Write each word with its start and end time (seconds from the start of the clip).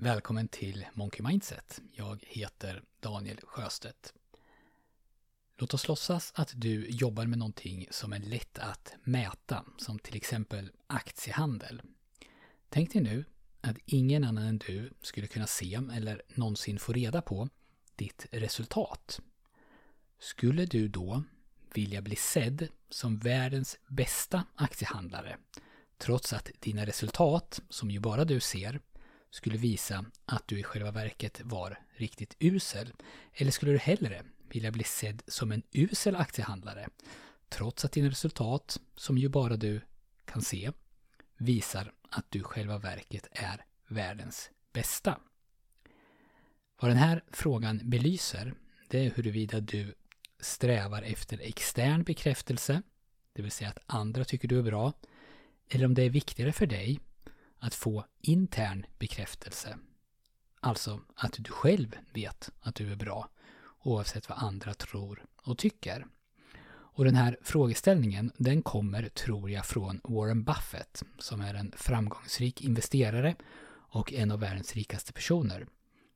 Välkommen 0.00 0.48
till 0.48 0.86
Monkey 0.92 1.26
Mindset. 1.26 1.80
Jag 1.92 2.24
heter 2.26 2.82
Daniel 3.00 3.40
Sjöstedt. 3.42 4.14
Låt 5.56 5.74
oss 5.74 5.88
låtsas 5.88 6.32
att 6.34 6.52
du 6.54 6.88
jobbar 6.88 7.26
med 7.26 7.38
någonting 7.38 7.86
som 7.90 8.12
är 8.12 8.18
lätt 8.18 8.58
att 8.58 8.94
mäta, 9.04 9.64
som 9.78 9.98
till 9.98 10.16
exempel 10.16 10.70
aktiehandel. 10.86 11.82
Tänk 12.68 12.92
dig 12.92 13.02
nu 13.02 13.24
att 13.60 13.76
ingen 13.84 14.24
annan 14.24 14.44
än 14.44 14.58
du 14.58 14.90
skulle 15.02 15.26
kunna 15.26 15.46
se 15.46 15.74
eller 15.74 16.22
någonsin 16.34 16.78
få 16.78 16.92
reda 16.92 17.22
på 17.22 17.48
ditt 17.96 18.26
resultat. 18.30 19.20
Skulle 20.18 20.64
du 20.64 20.88
då 20.88 21.22
vilja 21.74 22.02
bli 22.02 22.16
sedd 22.16 22.68
som 22.90 23.18
världens 23.18 23.78
bästa 23.88 24.44
aktiehandlare 24.54 25.36
trots 25.98 26.32
att 26.32 26.50
dina 26.60 26.86
resultat, 26.86 27.60
som 27.68 27.90
ju 27.90 28.00
bara 28.00 28.24
du 28.24 28.40
ser, 28.40 28.80
skulle 29.30 29.58
visa 29.58 30.04
att 30.24 30.48
du 30.48 30.58
i 30.58 30.62
själva 30.62 30.90
verket 30.90 31.40
var 31.44 31.78
riktigt 31.96 32.36
usel? 32.38 32.92
Eller 33.34 33.50
skulle 33.50 33.72
du 33.72 33.78
hellre 33.78 34.22
vilja 34.48 34.70
bli 34.70 34.84
sedd 34.84 35.22
som 35.26 35.52
en 35.52 35.62
usel 35.72 36.16
aktiehandlare 36.16 36.88
trots 37.48 37.84
att 37.84 37.92
dina 37.92 38.08
resultat, 38.08 38.80
som 38.96 39.18
ju 39.18 39.28
bara 39.28 39.56
du 39.56 39.80
kan 40.24 40.42
se, 40.42 40.72
visar 41.36 41.92
att 42.10 42.30
du 42.30 42.38
i 42.38 42.42
själva 42.42 42.78
verket 42.78 43.28
är 43.32 43.64
världens 43.88 44.50
bästa? 44.72 45.20
Vad 46.80 46.90
den 46.90 46.98
här 46.98 47.24
frågan 47.32 47.80
belyser, 47.84 48.54
det 48.88 49.06
är 49.06 49.10
huruvida 49.10 49.60
du 49.60 49.94
strävar 50.40 51.02
efter 51.02 51.40
extern 51.40 52.02
bekräftelse, 52.02 52.82
det 53.32 53.42
vill 53.42 53.50
säga 53.50 53.70
att 53.70 53.78
andra 53.86 54.24
tycker 54.24 54.48
du 54.48 54.58
är 54.58 54.62
bra, 54.62 54.92
eller 55.68 55.84
om 55.84 55.94
det 55.94 56.02
är 56.02 56.10
viktigare 56.10 56.52
för 56.52 56.66
dig 56.66 57.00
att 57.58 57.74
få 57.74 58.04
intern 58.20 58.86
bekräftelse. 58.98 59.78
Alltså 60.60 61.00
att 61.14 61.36
du 61.38 61.52
själv 61.52 61.96
vet 62.12 62.50
att 62.60 62.74
du 62.74 62.92
är 62.92 62.96
bra 62.96 63.28
oavsett 63.82 64.28
vad 64.28 64.38
andra 64.38 64.74
tror 64.74 65.24
och 65.42 65.58
tycker. 65.58 66.06
Och 66.70 67.04
den 67.04 67.14
här 67.14 67.38
frågeställningen 67.42 68.32
den 68.36 68.62
kommer, 68.62 69.08
tror 69.08 69.50
jag, 69.50 69.66
från 69.66 70.00
Warren 70.04 70.44
Buffett 70.44 71.02
som 71.18 71.40
är 71.40 71.54
en 71.54 71.72
framgångsrik 71.76 72.60
investerare 72.60 73.36
och 73.90 74.12
en 74.12 74.30
av 74.30 74.40
världens 74.40 74.74
rikaste 74.74 75.12
personer. 75.12 75.66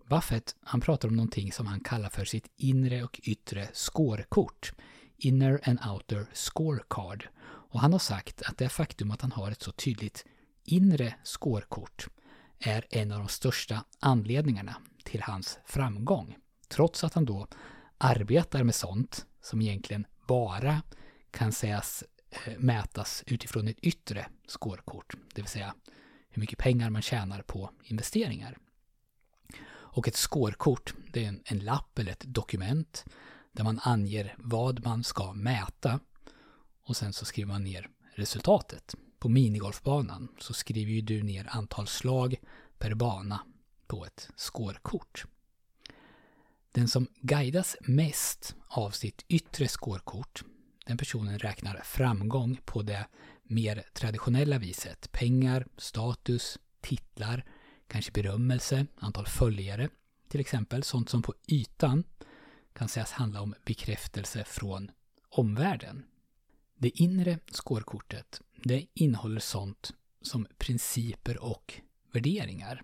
Buffett, 0.09 0.57
han 0.63 0.81
pratar 0.81 1.09
om 1.09 1.17
någonting 1.17 1.53
som 1.53 1.67
han 1.67 1.81
kallar 1.81 2.09
för 2.09 2.25
sitt 2.25 2.51
inre 2.57 3.03
och 3.03 3.21
yttre 3.23 3.69
skårkort. 3.73 4.73
Inner 5.17 5.61
and 5.65 5.79
outer 5.93 6.27
scorecard. 6.33 7.29
Och 7.45 7.81
han 7.81 7.93
har 7.93 7.99
sagt 7.99 8.43
att 8.43 8.59
det 8.59 8.69
faktum 8.69 9.11
att 9.11 9.21
han 9.21 9.33
har 9.33 9.51
ett 9.51 9.63
så 9.63 9.73
tydligt 9.73 10.25
inre 10.65 11.15
skårkort 11.23 12.09
är 12.59 12.87
en 12.91 13.13
av 13.13 13.19
de 13.19 13.29
största 13.29 13.85
anledningarna 14.01 14.77
till 15.05 15.23
hans 15.23 15.59
framgång. 15.65 16.37
Trots 16.69 17.05
att 17.05 17.15
han 17.15 17.25
då 17.25 17.47
arbetar 17.99 18.63
med 18.63 18.75
sånt 18.75 19.27
som 19.41 19.63
egentligen 19.63 20.07
bara 20.29 20.83
kan 21.31 21.53
sägas 21.53 22.05
eh, 22.31 22.59
mätas 22.59 23.25
utifrån 23.27 23.69
ett 23.69 23.81
yttre 23.81 24.27
skårkort, 24.47 25.15
det 25.35 25.43
vill 25.43 25.51
säga 25.51 25.75
hur 26.29 26.41
mycket 26.41 26.59
pengar 26.59 26.91
man 26.91 27.03
tjänar 27.03 27.43
på 27.43 27.71
investeringar. 27.83 28.59
Och 29.69 30.09
ett 30.09 30.17
skårkort, 30.17 30.95
det 31.13 31.25
är 31.25 31.29
en, 31.29 31.43
en 31.45 31.59
lapp 31.59 31.99
eller 31.99 32.13
ett 32.13 32.25
dokument 32.25 33.05
där 33.53 33.65
man 33.65 33.81
anger 33.83 34.35
vad 34.39 34.85
man 34.85 35.05
ska 35.05 35.33
mäta 35.33 36.01
och 36.85 36.97
sen 36.97 37.13
så 37.13 37.25
skriver 37.25 37.49
man 37.49 37.65
ner 37.65 37.89
resultatet 38.15 38.95
på 39.23 39.29
minigolfbanan 39.29 40.29
så 40.39 40.55
skriver 40.55 40.93
ju 40.93 41.01
du 41.01 41.23
ner 41.23 41.49
antal 41.51 41.87
slag 41.87 42.37
per 42.79 42.95
bana 42.95 43.41
på 43.87 44.07
ett 44.07 44.31
skårkort. 44.37 45.25
Den 46.73 46.89
som 46.89 47.07
guidas 47.21 47.77
mest 47.81 48.55
av 48.69 48.91
sitt 48.91 49.25
yttre 49.29 49.69
skårkort, 49.69 50.43
den 50.87 50.97
personen 50.97 51.39
räknar 51.39 51.81
framgång 51.85 52.61
på 52.65 52.83
det 52.83 53.07
mer 53.43 53.85
traditionella 53.95 54.59
viset. 54.59 55.13
Pengar, 55.13 55.67
status, 55.77 56.59
titlar, 56.81 57.45
kanske 57.87 58.13
berömmelse, 58.13 58.87
antal 58.97 59.27
följare 59.27 59.89
till 60.29 60.41
exempel. 60.41 60.83
Sånt 60.83 61.09
som 61.09 61.23
på 61.23 61.35
ytan 61.49 62.05
kan 62.73 62.89
sägas 62.89 63.13
handla 63.13 63.41
om 63.41 63.55
bekräftelse 63.65 64.45
från 64.45 64.91
omvärlden. 65.29 66.05
Det 66.79 66.89
inre 66.89 67.39
skårkortet 67.51 68.41
det 68.65 68.87
innehåller 68.95 69.41
sånt 69.41 69.95
som 70.23 70.47
principer 70.59 71.43
och 71.43 71.81
värderingar. 72.13 72.83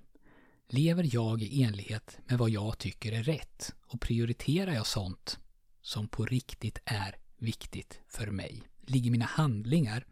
Lever 0.69 1.11
jag 1.13 1.43
i 1.43 1.63
enlighet 1.63 2.19
med 2.25 2.39
vad 2.39 2.51
jag 2.51 2.79
tycker 2.79 3.13
är 3.13 3.23
rätt? 3.23 3.75
Och 3.87 4.01
prioriterar 4.01 4.73
jag 4.73 4.87
sånt 4.87 5.39
som 5.83 6.09
på 6.09 6.27
riktigt 6.27 6.79
är 6.85 7.17
viktigt 7.39 8.01
för 8.09 8.27
mig? 8.27 8.63
Ligger 8.81 9.11
mina 9.11 9.25
handlingar 9.25 10.07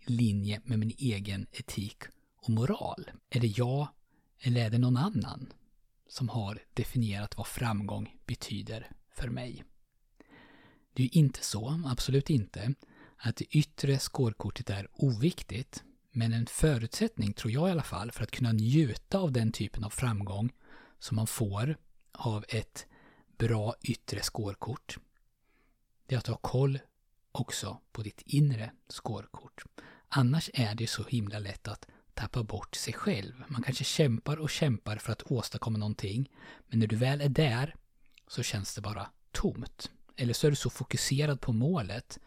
i 0.00 0.12
linje 0.12 0.60
med 0.64 0.78
min 0.78 0.92
egen 0.98 1.46
etik 1.52 2.02
och 2.36 2.50
moral? 2.50 3.10
Är 3.30 3.40
det 3.40 3.58
jag 3.58 3.88
eller 4.40 4.64
är 4.66 4.70
det 4.70 4.78
någon 4.78 4.96
annan 4.96 5.52
som 6.08 6.28
har 6.28 6.58
definierat 6.74 7.36
vad 7.36 7.46
framgång 7.46 8.16
betyder 8.26 8.90
för 9.14 9.28
mig? 9.28 9.64
Det 10.92 11.02
är 11.02 11.04
ju 11.04 11.20
inte 11.20 11.44
så, 11.44 11.82
absolut 11.86 12.30
inte, 12.30 12.74
att 13.24 13.36
det 13.36 13.56
yttre 13.56 13.98
skårkortet 13.98 14.70
är 14.70 14.88
oviktigt, 14.92 15.84
men 16.10 16.32
en 16.32 16.46
förutsättning, 16.46 17.32
tror 17.32 17.52
jag 17.52 17.68
i 17.68 17.70
alla 17.70 17.82
fall, 17.82 18.12
för 18.12 18.22
att 18.22 18.30
kunna 18.30 18.52
njuta 18.52 19.18
av 19.18 19.32
den 19.32 19.52
typen 19.52 19.84
av 19.84 19.90
framgång 19.90 20.52
som 20.98 21.16
man 21.16 21.26
får 21.26 21.76
av 22.12 22.44
ett 22.48 22.86
bra 23.38 23.74
yttre 23.82 24.22
skårkort, 24.22 24.98
det 26.06 26.14
är 26.14 26.18
att 26.18 26.26
ha 26.26 26.36
koll 26.36 26.78
också 27.32 27.80
på 27.92 28.02
ditt 28.02 28.22
inre 28.26 28.72
skårkort. 28.88 29.64
Annars 30.08 30.50
är 30.54 30.74
det 30.74 30.86
så 30.86 31.04
himla 31.04 31.38
lätt 31.38 31.68
att 31.68 31.86
tappa 32.14 32.42
bort 32.42 32.74
sig 32.74 32.92
själv. 32.92 33.44
Man 33.48 33.62
kanske 33.62 33.84
kämpar 33.84 34.36
och 34.36 34.50
kämpar 34.50 34.96
för 34.96 35.12
att 35.12 35.22
åstadkomma 35.22 35.78
någonting, 35.78 36.30
men 36.68 36.78
när 36.78 36.86
du 36.86 36.96
väl 36.96 37.20
är 37.20 37.28
där 37.28 37.74
så 38.26 38.42
känns 38.42 38.74
det 38.74 38.80
bara 38.80 39.10
tomt. 39.32 39.90
Eller 40.16 40.34
så 40.34 40.46
är 40.46 40.50
du 40.50 40.56
så 40.56 40.70
fokuserad 40.70 41.40
på 41.40 41.52
målet 41.52 42.18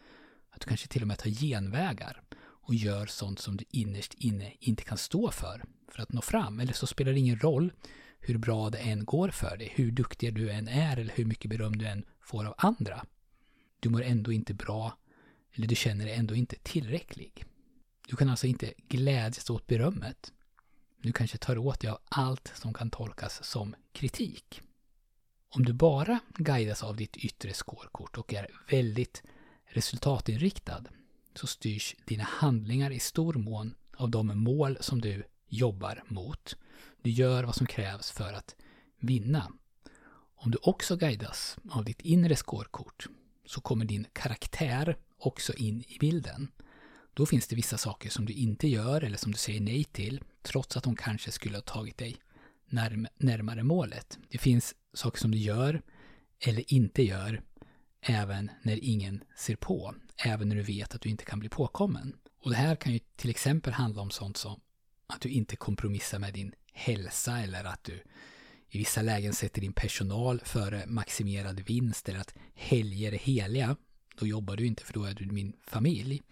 att 0.56 0.60
du 0.60 0.68
kanske 0.68 0.88
till 0.88 1.02
och 1.02 1.08
med 1.08 1.18
tar 1.18 1.30
genvägar 1.30 2.22
och 2.38 2.74
gör 2.74 3.06
sånt 3.06 3.38
som 3.38 3.56
du 3.56 3.64
innerst 3.70 4.14
inne 4.14 4.52
inte 4.60 4.84
kan 4.84 4.98
stå 4.98 5.30
för, 5.30 5.64
för 5.88 6.02
att 6.02 6.12
nå 6.12 6.20
fram. 6.20 6.60
Eller 6.60 6.72
så 6.72 6.86
spelar 6.86 7.12
det 7.12 7.18
ingen 7.18 7.38
roll 7.38 7.72
hur 8.20 8.38
bra 8.38 8.70
det 8.70 8.78
än 8.78 9.04
går 9.04 9.28
för 9.28 9.56
dig, 9.56 9.72
hur 9.74 9.90
duktig 9.90 10.34
du 10.34 10.50
än 10.50 10.68
är 10.68 10.96
eller 10.96 11.14
hur 11.14 11.24
mycket 11.24 11.50
beröm 11.50 11.78
du 11.78 11.86
än 11.86 12.04
får 12.20 12.44
av 12.44 12.54
andra. 12.58 13.06
Du 13.80 13.88
mår 13.88 14.02
ändå 14.02 14.32
inte 14.32 14.54
bra, 14.54 14.98
eller 15.52 15.66
du 15.66 15.74
känner 15.74 16.04
dig 16.04 16.14
ändå 16.14 16.34
inte 16.34 16.56
tillräcklig. 16.62 17.44
Du 18.08 18.16
kan 18.16 18.28
alltså 18.28 18.46
inte 18.46 18.72
glädjas 18.88 19.50
åt 19.50 19.66
berömmet. 19.66 20.32
Du 21.02 21.12
kanske 21.12 21.38
tar 21.38 21.58
åt 21.58 21.80
dig 21.80 21.90
av 21.90 21.98
allt 22.08 22.52
som 22.54 22.74
kan 22.74 22.90
tolkas 22.90 23.44
som 23.44 23.74
kritik. 23.92 24.60
Om 25.48 25.64
du 25.64 25.72
bara 25.72 26.18
guidas 26.36 26.82
av 26.82 26.96
ditt 26.96 27.16
yttre 27.16 27.52
skårkort 27.52 28.18
och 28.18 28.34
är 28.34 28.48
väldigt 28.70 29.22
resultatinriktad 29.66 30.84
så 31.34 31.46
styrs 31.46 31.96
dina 32.04 32.24
handlingar 32.24 32.90
i 32.90 32.98
stor 32.98 33.34
mån 33.34 33.74
av 33.96 34.10
de 34.10 34.26
mål 34.26 34.78
som 34.80 35.00
du 35.00 35.22
jobbar 35.48 36.02
mot. 36.06 36.56
Du 37.02 37.10
gör 37.10 37.44
vad 37.44 37.54
som 37.54 37.66
krävs 37.66 38.10
för 38.10 38.32
att 38.32 38.56
vinna. 38.98 39.52
Om 40.34 40.50
du 40.50 40.58
också 40.62 40.96
guidas 40.96 41.56
av 41.70 41.84
ditt 41.84 42.00
inre 42.00 42.36
skårkort 42.36 43.06
så 43.46 43.60
kommer 43.60 43.84
din 43.84 44.06
karaktär 44.12 44.96
också 45.18 45.54
in 45.54 45.84
i 45.88 45.98
bilden. 46.00 46.48
Då 47.14 47.26
finns 47.26 47.48
det 47.48 47.56
vissa 47.56 47.78
saker 47.78 48.10
som 48.10 48.26
du 48.26 48.32
inte 48.32 48.68
gör 48.68 49.04
eller 49.04 49.16
som 49.16 49.32
du 49.32 49.38
säger 49.38 49.60
nej 49.60 49.84
till 49.84 50.24
trots 50.42 50.76
att 50.76 50.84
de 50.84 50.96
kanske 50.96 51.32
skulle 51.32 51.56
ha 51.56 51.62
tagit 51.62 51.98
dig 51.98 52.16
närm 52.68 53.06
närmare 53.16 53.62
målet. 53.62 54.18
Det 54.28 54.38
finns 54.38 54.74
saker 54.94 55.20
som 55.20 55.30
du 55.30 55.38
gör 55.38 55.82
eller 56.40 56.72
inte 56.72 57.02
gör 57.02 57.42
även 58.06 58.50
när 58.62 58.84
ingen 58.84 59.24
ser 59.36 59.56
på, 59.56 59.94
även 60.24 60.48
när 60.48 60.56
du 60.56 60.62
vet 60.62 60.94
att 60.94 61.00
du 61.00 61.08
inte 61.08 61.24
kan 61.24 61.38
bli 61.38 61.48
påkommen. 61.48 62.16
Och 62.42 62.50
det 62.50 62.56
här 62.56 62.76
kan 62.76 62.92
ju 62.92 62.98
till 63.16 63.30
exempel 63.30 63.72
handla 63.72 64.02
om 64.02 64.10
sånt 64.10 64.36
som 64.36 64.60
att 65.06 65.20
du 65.20 65.28
inte 65.28 65.56
kompromissar 65.56 66.18
med 66.18 66.34
din 66.34 66.52
hälsa 66.72 67.38
eller 67.38 67.64
att 67.64 67.84
du 67.84 68.02
i 68.68 68.78
vissa 68.78 69.02
lägen 69.02 69.32
sätter 69.32 69.60
din 69.60 69.72
personal 69.72 70.40
före 70.44 70.86
maximerad 70.86 71.60
vinst 71.60 72.08
eller 72.08 72.20
att 72.20 72.34
helger 72.54 73.12
är 73.12 73.18
heliga. 73.18 73.76
Då 74.18 74.26
jobbar 74.26 74.56
du 74.56 74.66
inte 74.66 74.84
för 74.84 74.92
då 74.92 75.04
är 75.04 75.14
du 75.14 75.26
min 75.26 75.52
familj. 75.66 76.22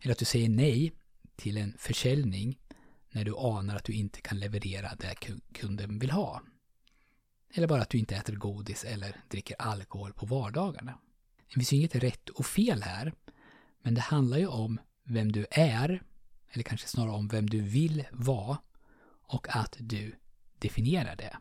Eller 0.00 0.12
att 0.12 0.18
du 0.18 0.24
säger 0.24 0.48
nej 0.48 0.92
till 1.36 1.56
en 1.56 1.74
försäljning 1.78 2.58
när 3.10 3.24
du 3.24 3.36
anar 3.36 3.76
att 3.76 3.84
du 3.84 3.92
inte 3.92 4.20
kan 4.20 4.38
leverera 4.38 4.94
det 4.98 5.14
kunden 5.52 5.98
vill 5.98 6.10
ha. 6.10 6.42
Eller 7.54 7.66
bara 7.66 7.82
att 7.82 7.90
du 7.90 7.98
inte 7.98 8.16
äter 8.16 8.34
godis 8.34 8.84
eller 8.84 9.16
dricker 9.28 9.56
alkohol 9.58 10.12
på 10.12 10.26
vardagarna. 10.26 10.98
Det 11.48 11.54
finns 11.54 11.72
ju 11.72 11.76
inget 11.76 11.94
rätt 11.94 12.28
och 12.28 12.46
fel 12.46 12.82
här. 12.82 13.12
Men 13.82 13.94
det 13.94 14.00
handlar 14.00 14.38
ju 14.38 14.46
om 14.46 14.80
vem 15.04 15.32
du 15.32 15.46
är, 15.50 16.02
eller 16.50 16.64
kanske 16.64 16.88
snarare 16.88 17.12
om 17.12 17.28
vem 17.28 17.50
du 17.50 17.60
vill 17.60 18.04
vara 18.12 18.58
och 19.22 19.56
att 19.56 19.76
du 19.80 20.14
definierar 20.58 21.16
det. 21.16 21.36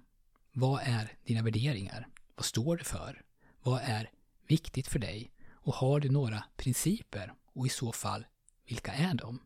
Vad 0.53 0.81
är 0.83 1.11
dina 1.23 1.41
värderingar? 1.41 2.07
Vad 2.35 2.45
står 2.45 2.77
du 2.77 2.83
för? 2.83 3.21
Vad 3.63 3.81
är 3.83 4.11
viktigt 4.47 4.87
för 4.87 4.99
dig? 4.99 5.31
Och 5.51 5.73
har 5.73 5.99
du 5.99 6.09
några 6.09 6.43
principer? 6.55 7.33
Och 7.53 7.65
i 7.65 7.69
så 7.69 7.91
fall, 7.91 8.25
vilka 8.65 8.93
är 8.93 9.13
de? 9.13 9.39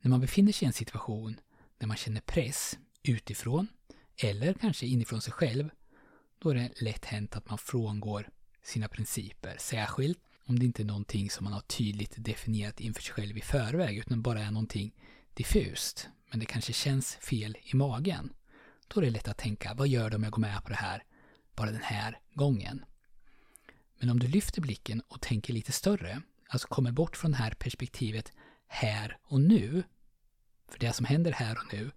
När 0.00 0.10
man 0.10 0.20
befinner 0.20 0.52
sig 0.52 0.66
i 0.66 0.66
en 0.66 0.72
situation 0.72 1.40
där 1.78 1.86
man 1.86 1.96
känner 1.96 2.20
press 2.20 2.78
utifrån 3.02 3.68
eller 4.16 4.54
kanske 4.54 4.86
inifrån 4.86 5.20
sig 5.20 5.32
själv, 5.32 5.70
då 6.38 6.50
är 6.50 6.54
det 6.54 6.80
lätt 6.80 7.04
hänt 7.04 7.36
att 7.36 7.48
man 7.48 7.58
frångår 7.58 8.30
sina 8.62 8.88
principer. 8.88 9.56
Särskilt 9.58 10.18
om 10.44 10.58
det 10.58 10.64
inte 10.64 10.82
är 10.82 10.86
någonting 10.86 11.30
som 11.30 11.44
man 11.44 11.52
har 11.52 11.60
tydligt 11.60 12.14
definierat 12.16 12.80
inför 12.80 13.02
sig 13.02 13.14
själv 13.14 13.38
i 13.38 13.40
förväg, 13.40 13.98
utan 13.98 14.22
bara 14.22 14.40
är 14.40 14.50
någonting 14.50 14.94
diffust. 15.34 16.08
Men 16.30 16.40
det 16.40 16.46
kanske 16.46 16.72
känns 16.72 17.14
fel 17.14 17.56
i 17.62 17.76
magen. 17.76 18.32
Då 18.88 19.00
är 19.00 19.04
det 19.04 19.10
lätt 19.10 19.28
att 19.28 19.38
tänka, 19.38 19.74
vad 19.74 19.88
gör 19.88 20.10
det 20.10 20.16
om 20.16 20.22
jag 20.22 20.32
går 20.32 20.40
med 20.40 20.62
på 20.62 20.68
det 20.68 20.74
här 20.74 21.04
bara 21.54 21.70
den 21.70 21.82
här 21.82 22.20
gången? 22.34 22.84
Men 23.98 24.10
om 24.10 24.18
du 24.18 24.26
lyfter 24.26 24.60
blicken 24.60 25.02
och 25.08 25.20
tänker 25.20 25.52
lite 25.52 25.72
större, 25.72 26.22
alltså 26.48 26.68
kommer 26.68 26.92
bort 26.92 27.16
från 27.16 27.30
det 27.30 27.36
här 27.36 27.50
perspektivet 27.50 28.32
här 28.66 29.18
och 29.22 29.40
nu. 29.40 29.82
För 30.68 30.78
det 30.78 30.92
som 30.92 31.06
händer 31.06 31.32
här 31.32 31.58
och 31.58 31.72
nu, 31.72 31.90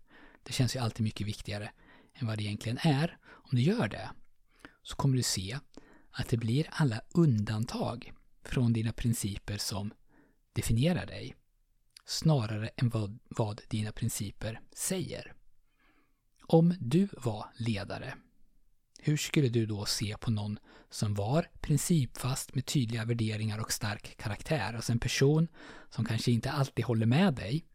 det 0.44 0.54
känns 0.54 0.76
ju 0.76 0.80
alltid 0.80 1.04
mycket 1.04 1.28
viktigare 1.28 1.72
än 2.14 2.28
vad 2.28 2.38
det 2.38 2.44
egentligen 2.44 2.78
är. 2.82 3.18
Om 3.26 3.50
du 3.52 3.62
gör 3.62 3.88
det, 3.88 4.10
så 4.84 4.96
kommer 4.96 5.18
du 5.18 5.24
se 5.24 5.60
att 6.14 6.28
det 6.30 6.38
blir 6.38 6.68
alla 6.72 7.02
undantag 7.14 8.14
från 8.44 8.74
dina 8.74 8.94
principer 8.94 9.58
som 9.58 9.94
definierar 10.54 11.06
dig. 11.06 11.36
Snarare 12.06 12.68
än 12.68 12.90
vad, 12.90 13.20
vad 13.30 13.62
dina 13.70 13.92
principer 13.92 14.62
säger. 14.76 15.34
Om 16.42 16.76
du 16.80 17.08
var 17.18 17.46
ledare, 17.56 18.16
hur 19.00 19.18
skulle 19.18 19.50
du 19.50 19.66
då 19.66 19.86
se 19.86 20.18
på 20.20 20.32
någon 20.32 20.60
som 20.90 21.14
var 21.14 21.48
principfast 21.62 22.56
med 22.56 22.66
tydliga 22.66 23.06
värderingar 23.06 23.60
och 23.60 23.72
stark 23.72 24.18
karaktär? 24.18 24.74
Alltså 24.74 24.92
en 24.92 25.00
person 25.00 25.48
som 25.90 26.06
kanske 26.06 26.32
inte 26.32 26.52
alltid 26.52 26.86
håller 26.86 27.06
med 27.06 27.34
dig, 27.34 27.66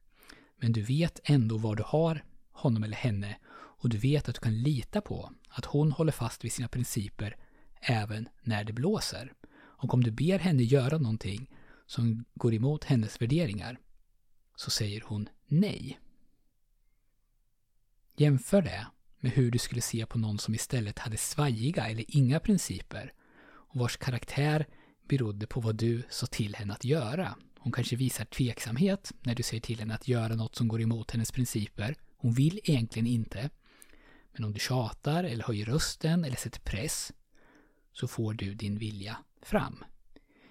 men 0.56 0.73
du 0.73 0.82
vet 0.82 1.20
ändå 1.25 1.58
var 1.58 1.76
du 1.76 1.82
har 1.87 2.25
honom 2.50 2.82
eller 2.85 2.96
henne 2.96 3.38
och 3.50 3.88
du 3.88 3.99
vet 3.99 4.29
att 4.29 4.35
du 4.35 4.40
kan 4.40 4.62
lita 4.62 5.00
på 5.00 5.32
att 5.49 5.64
hon 5.64 5.93
håller 5.93 6.12
fast 6.12 6.44
vid 6.44 6.52
sina 6.52 6.69
principer 6.69 7.37
även 7.80 8.28
när 8.42 8.64
det 8.64 8.72
blåser. 8.72 9.32
Och 9.52 9.94
om 9.94 10.04
du 10.04 10.10
ber 10.10 10.38
henne 10.38 10.62
göra 10.62 10.98
någonting 10.98 11.50
som 11.86 12.25
går 12.34 12.54
emot 12.54 12.84
hennes 12.84 13.22
värderingar 13.22 13.78
så 14.56 14.70
säger 14.70 15.02
hon 15.06 15.28
nej. 15.46 15.98
Jämför 18.16 18.62
det 18.62 18.86
med 19.20 19.32
hur 19.32 19.50
du 19.50 19.58
skulle 19.58 19.80
se 19.80 20.06
på 20.06 20.19
någon 20.19 20.38
som 20.38 20.54
istället 20.54 20.98
hade 20.98 21.16
svajiga 21.16 21.88
eller 21.88 22.04
inga 22.08 22.40
principer 22.40 23.12
och 23.44 23.80
vars 23.80 23.96
karaktär 23.96 24.66
berodde 25.08 25.46
på 25.46 25.60
vad 25.60 25.76
du 25.76 26.02
sa 26.10 26.26
till 26.26 26.54
henne 26.54 26.72
att 26.72 26.84
göra. 26.84 27.34
Hon 27.58 27.72
kanske 27.72 27.96
visar 27.96 28.25
tveksamhet 28.25 29.12
när 29.20 29.34
du 29.34 29.42
säger 29.42 29.60
till 29.60 29.78
henne 29.78 29.94
att 29.94 30.08
göra 30.08 30.34
något 30.34 30.56
som 30.56 30.69
går 30.69 30.80
emot 30.80 31.10
hennes 31.10 31.32
principer. 31.32 31.96
Hon 32.16 32.32
vill 32.32 32.60
egentligen 32.64 33.06
inte. 33.06 33.50
Men 34.32 34.44
om 34.44 34.52
du 34.52 34.58
tjatar 34.58 35.25
eller 35.25 35.44
höjer 35.44 35.66
rösten 35.66 36.25
eller 36.25 36.36
sätter 36.36 36.60
press 36.60 37.12
så 38.00 38.08
får 38.08 38.32
du 38.34 38.54
din 38.54 38.78
vilja 38.78 39.16
fram. 39.42 39.84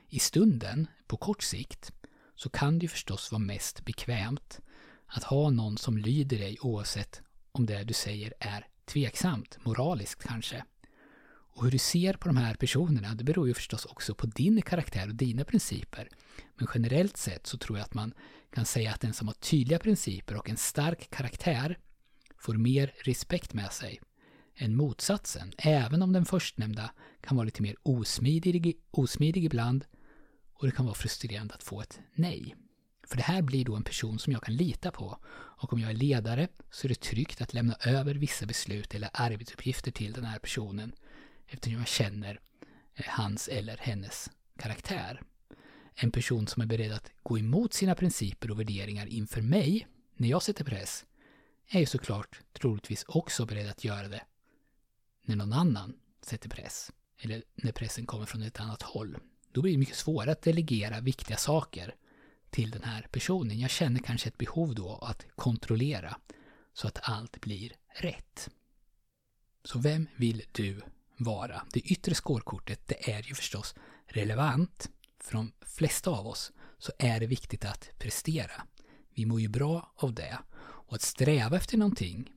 I 0.10 0.20
stunden, 0.20 0.88
på 1.08 1.18
kort 1.18 1.44
sikt, 1.44 1.92
så 2.36 2.50
kan 2.50 2.80
det 2.80 2.88
förstås 2.88 3.32
vara 3.32 3.40
mest 3.40 3.86
bekvämt 3.86 4.60
att 5.06 5.24
ha 5.24 5.50
någon 5.50 5.78
som 5.78 5.98
lyder 5.98 6.38
dig 6.38 6.58
oavsett 6.62 7.22
om 7.52 7.66
det 7.66 7.84
du 7.84 7.94
säger 7.94 8.34
är 8.40 8.68
tveksamt, 8.86 9.58
moraliskt 9.66 10.24
kanske. 10.24 10.64
Och 11.28 11.64
hur 11.64 11.72
du 11.72 11.78
ser 11.78 12.14
på 12.14 12.28
de 12.28 12.38
här 12.38 12.56
personerna, 12.56 13.16
det 13.16 13.24
beror 13.24 13.48
ju 13.48 13.54
förstås 13.54 13.86
också 13.86 14.16
på 14.16 14.28
din 14.28 14.62
karaktär 14.62 15.08
och 15.08 15.16
dina 15.16 15.44
principer. 15.44 16.10
Men 16.56 16.68
generellt 16.74 17.18
sett 17.18 17.48
så 17.48 17.58
tror 17.58 17.78
jag 17.78 17.86
att 17.86 17.94
man 17.94 18.14
kan 18.54 18.66
säga 18.66 18.92
att 18.92 19.02
den 19.02 19.14
som 19.14 19.28
har 19.28 19.36
tydliga 19.36 19.80
principer 19.80 20.38
och 20.38 20.50
en 20.50 20.58
stark 20.58 21.10
karaktär 21.10 21.80
får 22.38 22.54
mer 22.54 22.94
respekt 23.04 23.54
med 23.54 23.72
sig 23.72 24.02
än 24.58 24.76
motsatsen, 24.76 25.52
även 25.58 26.02
om 26.02 26.14
den 26.14 26.26
förstnämnda 26.26 26.92
kan 27.22 27.38
vara 27.38 27.46
lite 27.46 27.62
mer 27.62 27.76
osmidig, 27.84 28.78
osmidig 28.92 29.46
ibland 29.46 29.86
och 30.54 30.66
det 30.66 30.72
kan 30.72 30.86
vara 30.86 30.96
frustrerande 30.96 31.54
att 31.54 31.64
få 31.64 31.82
ett 31.82 32.00
nej. 32.14 32.56
För 33.08 33.18
det 33.18 33.24
här 33.24 33.42
blir 33.42 33.66
då 33.66 33.76
en 33.76 33.84
person 33.84 34.20
som 34.20 34.34
jag 34.34 34.44
kan 34.44 34.56
lita 34.56 34.92
på. 34.92 35.18
Och 35.60 35.74
om 35.74 35.80
jag 35.80 35.90
är 35.90 35.96
ledare 35.96 36.48
så 36.72 36.88
är 36.88 36.90
det 36.90 37.02
tryggt 37.02 37.42
att 37.42 37.54
lämna 37.54 37.76
över 37.86 38.16
vissa 38.16 38.46
beslut 38.46 38.96
eller 38.96 39.10
arbetsuppgifter 39.14 39.92
till 39.92 40.14
den 40.14 40.26
här 40.26 40.40
personen 40.40 40.96
eftersom 41.48 41.78
jag 41.78 41.88
känner 41.88 42.40
eh, 42.96 43.06
hans 43.08 43.48
eller 43.48 43.78
hennes 43.78 44.30
karaktär. 44.58 45.22
En 45.96 46.12
person 46.12 46.48
som 46.48 46.62
är 46.62 46.66
beredd 46.66 46.92
att 46.92 47.12
gå 47.24 47.40
emot 47.40 47.74
sina 47.74 47.96
principer 47.96 48.52
och 48.52 48.60
värderingar 48.60 49.06
inför 49.06 49.42
mig 49.42 49.88
när 50.16 50.28
jag 50.28 50.44
sätter 50.44 50.64
press 50.64 51.06
är 51.68 51.80
ju 51.80 51.86
såklart 51.86 52.40
troligtvis 52.54 53.06
också 53.08 53.46
beredd 53.46 53.70
att 53.70 53.84
göra 53.84 54.08
det 54.08 54.22
när 55.28 55.36
någon 55.36 55.54
annan 55.54 55.94
sätter 56.22 56.50
press. 56.50 56.92
Eller 57.20 57.44
när 57.56 57.72
pressen 57.72 58.06
kommer 58.06 58.26
från 58.26 58.42
ett 58.42 58.60
annat 58.60 58.82
håll. 58.82 59.18
Då 59.52 59.62
blir 59.62 59.72
det 59.72 59.78
mycket 59.78 59.96
svårare 59.96 60.32
att 60.32 60.42
delegera 60.42 61.00
viktiga 61.00 61.38
saker 61.38 61.96
till 62.50 62.72
den 62.72 62.84
här 62.84 63.08
personen. 63.12 63.60
Jag 63.60 63.70
känner 63.70 64.00
kanske 64.00 64.30
ett 64.30 64.38
behov 64.38 64.76
då 64.76 64.96
att 64.96 65.26
kontrollera 65.36 66.18
så 66.74 66.88
att 66.88 67.00
allt 67.02 67.42
blir 67.42 67.74
rätt. 67.88 68.50
Så 69.64 69.80
vem 69.80 70.08
vill 70.16 70.44
du 70.52 70.82
vara? 71.18 71.62
Det 71.74 71.80
yttre 71.80 72.16
skårkortet, 72.16 72.88
det 72.88 73.12
är 73.12 73.24
ju 73.24 73.36
förstås 73.36 73.76
relevant. 74.06 74.90
För 75.20 75.34
de 75.34 75.52
flesta 75.62 76.10
av 76.10 76.28
oss 76.28 76.52
så 76.78 76.92
är 77.00 77.20
det 77.20 77.28
viktigt 77.28 77.66
att 77.66 77.90
prestera. 77.98 78.64
Vi 79.14 79.26
mår 79.26 79.42
ju 79.42 79.48
bra 79.48 79.94
av 79.96 80.14
det. 80.14 80.38
Och 80.60 80.96
att 80.96 81.02
sträva 81.02 81.58
efter 81.58 81.78
någonting 81.78 82.32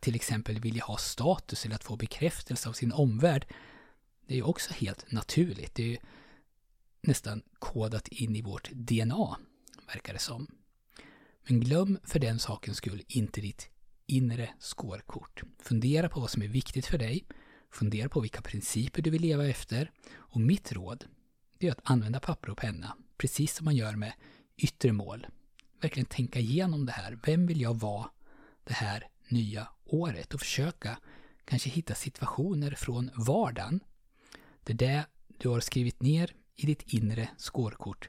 till 0.00 0.14
exempel 0.14 0.60
vilja 0.60 0.84
ha 0.84 0.96
status 0.96 1.64
eller 1.64 1.74
att 1.74 1.84
få 1.84 1.96
bekräftelse 1.96 2.68
av 2.68 2.72
sin 2.72 2.92
omvärld 2.92 3.46
det 4.30 4.34
är 4.34 4.36
ju 4.36 4.42
också 4.42 4.74
helt 4.74 5.12
naturligt. 5.12 5.74
Det 5.74 5.82
är 5.82 5.86
ju 5.86 5.96
nästan 7.00 7.42
kodat 7.58 8.08
in 8.08 8.36
i 8.36 8.42
vårt 8.42 8.70
DNA, 8.70 9.36
verkar 9.86 10.12
det 10.12 10.18
som. 10.18 10.46
Men 11.48 11.60
glöm 11.60 11.98
för 12.04 12.18
den 12.18 12.38
sakens 12.38 12.76
skull 12.76 13.02
inte 13.08 13.40
ditt 13.40 13.68
inre 14.06 14.54
skårkort. 14.58 15.42
Fundera 15.58 16.08
på 16.08 16.20
vad 16.20 16.30
som 16.30 16.42
är 16.42 16.48
viktigt 16.48 16.86
för 16.86 16.98
dig. 16.98 17.24
Fundera 17.70 18.08
på 18.08 18.20
vilka 18.20 18.42
principer 18.42 19.02
du 19.02 19.10
vill 19.10 19.22
leva 19.22 19.48
efter. 19.48 19.90
Och 20.12 20.40
mitt 20.40 20.72
råd, 20.72 21.04
det 21.58 21.66
är 21.66 21.72
att 21.72 21.80
använda 21.90 22.20
papper 22.20 22.50
och 22.50 22.58
penna, 22.58 22.96
precis 23.18 23.54
som 23.54 23.64
man 23.64 23.76
gör 23.76 23.96
med 23.96 24.12
yttre 24.56 24.92
mål. 24.92 25.26
Verkligen 25.80 26.06
tänka 26.06 26.38
igenom 26.38 26.86
det 26.86 26.92
här. 26.92 27.18
Vem 27.24 27.46
vill 27.46 27.60
jag 27.60 27.80
vara 27.80 28.10
det 28.64 28.74
här 28.74 29.08
nya 29.30 29.68
året? 29.84 30.34
Och 30.34 30.40
försöka 30.40 30.98
kanske 31.44 31.70
hitta 31.70 31.94
situationer 31.94 32.74
från 32.74 33.10
vardagen 33.14 33.80
där 34.64 34.74
det 34.74 35.04
du 35.38 35.48
har 35.48 35.60
skrivit 35.60 36.02
ner 36.02 36.34
i 36.56 36.66
ditt 36.66 36.82
inre 36.82 37.28
skårkort 37.36 38.08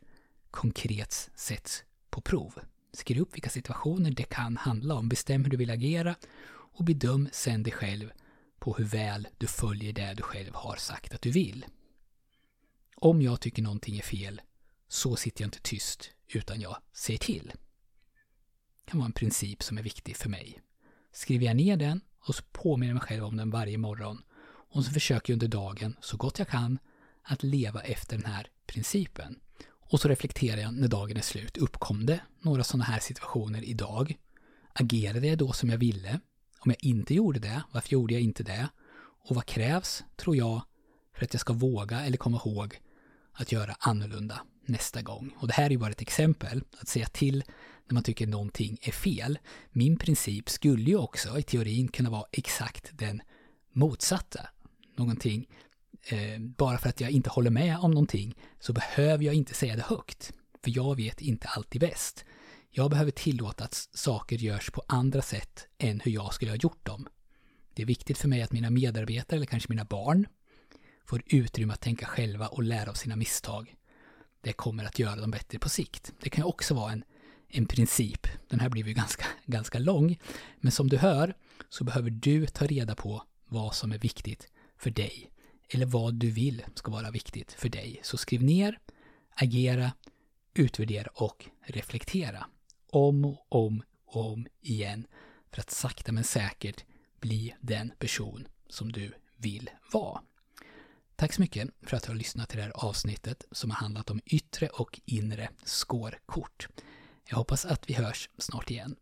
konkret 0.52 1.30
sätts 1.36 1.84
på 2.10 2.22
prov. 2.22 2.54
Skriv 2.94 3.22
upp 3.22 3.36
vilka 3.36 3.50
situationer 3.50 4.12
det 4.12 4.24
kan 4.24 4.58
handla 4.58 4.96
om, 4.96 5.10
bestäm 5.10 5.44
hur 5.44 5.52
du 5.52 5.58
vill 5.58 5.70
agera 5.70 6.16
och 6.50 6.86
bedöm 6.86 7.30
sen 7.32 7.64
dig 7.64 7.74
själv 7.74 8.12
på 8.60 8.74
hur 8.74 8.86
väl 8.86 9.28
du 9.38 9.48
följer 9.48 9.94
det 9.94 10.14
du 10.14 10.24
själv 10.24 10.54
har 10.54 10.76
sagt 10.76 11.14
att 11.14 11.22
du 11.22 11.32
vill. 11.32 11.66
Om 12.96 13.22
jag 13.22 13.42
tycker 13.42 13.62
någonting 13.62 13.98
är 13.98 14.02
fel 14.02 14.42
så 14.88 15.16
sitter 15.16 15.42
jag 15.42 15.48
inte 15.48 15.62
tyst 15.62 16.12
utan 16.28 16.62
jag 16.62 16.78
säger 16.94 17.20
till. 17.20 17.52
Det 18.86 18.92
kan 18.92 19.00
vara 19.00 19.06
en 19.06 19.14
princip 19.14 19.64
som 19.64 19.78
är 19.78 19.84
viktig 19.84 20.18
för 20.18 20.30
mig. 20.30 20.62
Skriver 21.14 21.46
jag 21.46 21.56
ner 21.56 21.78
den 21.78 22.02
och 22.28 22.36
så 22.36 22.44
påminner 22.52 22.88
jag 22.88 22.94
mig 22.94 23.08
själv 23.08 23.24
om 23.24 23.38
den 23.38 23.50
varje 23.50 23.78
morgon 23.78 24.22
och 24.72 24.86
så 24.86 24.92
försöker 24.92 25.34
jag 25.34 25.36
under 25.36 25.48
dagen 25.48 25.96
så 26.02 26.18
gott 26.18 26.40
jag 26.40 26.48
kan 26.48 26.80
att 27.24 27.44
leva 27.44 27.82
efter 27.82 28.18
den 28.18 28.26
här 28.26 28.48
principen. 28.66 29.40
Och 29.92 30.00
så 30.00 30.08
reflekterar 30.08 30.62
jag 30.62 30.74
när 30.74 30.88
dagen 30.88 31.18
är 31.18 31.22
slut. 31.22 31.58
Uppkom 31.58 32.06
det 32.06 32.22
några 32.42 32.64
sådana 32.64 32.84
här 32.84 33.00
situationer 33.00 33.64
idag? 33.64 34.18
Agerade 34.74 35.28
jag 35.28 35.38
då 35.38 35.52
som 35.52 35.70
jag 35.70 35.78
ville? 35.78 36.20
Om 36.60 36.72
jag 36.72 36.84
inte 36.84 37.14
gjorde 37.14 37.40
det, 37.40 37.64
varför 37.72 37.90
gjorde 37.90 38.14
jag 38.14 38.24
inte 38.24 38.44
det? 38.44 38.70
Och 39.24 39.36
vad 39.36 39.46
krävs, 39.46 40.04
tror 40.16 40.36
jag, 40.36 40.62
för 41.16 41.26
att 41.26 41.34
jag 41.34 41.42
ska 41.42 41.54
våga 41.54 42.02
eller 42.02 42.18
komma 42.18 42.42
ihåg 42.46 42.80
att 43.34 43.52
göra 43.52 43.76
annorlunda 43.80 44.42
nästa 44.66 45.02
gång? 45.02 45.34
Och 45.38 45.48
det 45.48 45.54
här 45.54 45.66
är 45.66 45.70
ju 45.70 45.78
bara 45.78 45.92
ett 45.92 46.02
exempel, 46.02 46.64
att 46.80 46.88
säga 46.88 47.06
till 47.06 47.44
när 47.92 47.94
man 47.94 48.04
tycker 48.04 48.28
någonting 48.28 48.78
är 48.82 48.92
fel. 48.92 49.40
Min 49.72 49.98
princip 49.98 50.50
skulle 50.50 50.84
ju 50.84 50.98
också 50.98 51.40
i 51.40 51.44
teorin 51.44 51.88
kunna 51.88 52.10
vara 52.10 52.26
exakt 52.32 52.90
den 52.94 53.22
motsatta. 53.74 54.50
Någonting 54.96 55.48
eh, 56.04 56.40
bara 56.40 56.78
för 56.78 56.90
att 56.90 57.02
jag 57.02 57.12
inte 57.12 57.30
håller 57.30 57.50
med 57.50 57.78
om 57.78 57.92
någonting 57.92 58.36
så 58.60 58.74
behöver 58.74 59.24
jag 59.24 59.36
inte 59.36 59.54
säga 59.54 59.76
det 59.76 59.82
högt. 59.82 60.34
För 60.64 60.72
jag 60.76 60.96
vet 60.96 61.22
inte 61.22 61.48
alltid 61.48 61.82
bäst. 61.82 62.26
Jag 62.70 62.90
behöver 62.90 63.12
tillåta 63.12 63.64
att 63.64 63.74
saker 63.94 64.36
görs 64.36 64.70
på 64.72 64.84
andra 64.88 65.22
sätt 65.22 65.68
än 65.78 66.00
hur 66.00 66.12
jag 66.12 66.34
skulle 66.34 66.52
ha 66.52 66.58
gjort 66.58 66.86
dem. 66.86 67.08
Det 67.74 67.82
är 67.82 67.86
viktigt 67.86 68.18
för 68.18 68.28
mig 68.28 68.42
att 68.42 68.52
mina 68.52 68.70
medarbetare, 68.70 69.38
eller 69.38 69.46
kanske 69.46 69.70
mina 69.70 69.86
barn, 69.86 70.28
får 71.06 71.24
utrymme 71.26 71.74
att 71.74 71.82
tänka 71.82 72.06
själva 72.06 72.48
och 72.48 72.64
lära 72.64 72.90
av 72.90 72.94
sina 72.94 73.16
misstag. 73.16 73.76
Det 74.42 74.54
kommer 74.54 74.86
att 74.86 75.00
göra 75.00 75.16
dem 75.16 75.32
bättre 75.32 75.60
på 75.60 75.70
sikt. 75.70 76.14
Det 76.22 76.30
kan 76.30 76.42
ju 76.42 76.48
också 76.48 76.74
vara 76.74 76.92
en, 76.92 77.04
en 77.54 77.66
princip. 77.66 78.28
Den 78.48 78.60
här 78.60 78.70
blev 78.70 78.88
ju 78.88 78.94
ganska, 78.94 79.26
ganska 79.46 79.80
lång. 79.80 80.20
Men 80.58 80.72
som 80.72 80.90
du 80.90 80.98
hör 80.98 81.36
så 81.70 81.84
behöver 81.84 82.10
du 82.10 82.48
ta 82.48 82.66
reda 82.66 82.96
på 82.96 83.24
vad 83.46 83.76
som 83.76 83.92
är 83.92 83.98
viktigt 83.98 84.48
för 84.78 84.90
dig. 84.90 85.32
Eller 85.70 85.86
vad 85.86 86.14
du 86.14 86.32
vill 86.32 86.64
ska 86.76 86.92
vara 86.92 87.12
viktigt 87.12 87.52
för 87.52 87.70
dig. 87.70 88.00
Så 88.04 88.18
skriv 88.18 88.44
ner, 88.44 88.80
agera, 89.36 89.92
utvärdera 90.54 91.10
och 91.14 91.46
reflektera. 91.62 92.46
Om 92.90 93.26
och 93.26 93.46
om 93.50 93.84
och 94.06 94.32
om 94.32 94.48
igen. 94.62 95.08
För 95.52 95.62
att 95.62 95.72
sakta 95.72 96.12
men 96.12 96.24
säkert 96.24 96.86
bli 97.20 97.56
den 97.60 97.92
person 98.00 98.48
som 98.70 98.92
du 98.92 99.14
vill 99.38 99.70
vara. 99.92 100.22
Tack 101.16 101.34
så 101.34 101.42
mycket 101.42 101.70
för 101.82 101.98
att 101.98 102.04
du 102.04 102.10
har 102.10 102.16
lyssnat 102.16 102.50
till 102.50 102.58
det 102.58 102.64
här 102.64 102.72
avsnittet 102.76 103.46
som 103.52 103.72
har 103.72 103.78
handlat 103.78 104.10
om 104.10 104.22
yttre 104.26 104.68
och 104.68 105.02
inre 105.06 105.50
skårkort. 105.66 106.68
Jag 107.30 107.38
hoppas 107.38 107.66
att 107.66 107.90
vi 107.90 107.94
hörs 107.94 108.30
snart 108.38 108.72
igen. 108.72 108.96